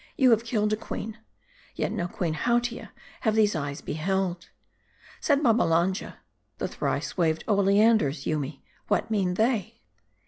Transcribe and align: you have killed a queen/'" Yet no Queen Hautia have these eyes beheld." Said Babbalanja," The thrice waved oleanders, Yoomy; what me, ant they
you 0.17 0.31
have 0.31 0.43
killed 0.43 0.73
a 0.73 0.75
queen/'" 0.75 1.17
Yet 1.75 1.91
no 1.91 2.07
Queen 2.07 2.33
Hautia 2.33 2.89
have 3.19 3.35
these 3.35 3.55
eyes 3.55 3.81
beheld." 3.81 4.49
Said 5.19 5.43
Babbalanja," 5.43 6.15
The 6.57 6.67
thrice 6.67 7.17
waved 7.17 7.43
oleanders, 7.47 8.25
Yoomy; 8.25 8.63
what 8.87 9.11
me, 9.11 9.21
ant 9.21 9.37
they 9.37 9.79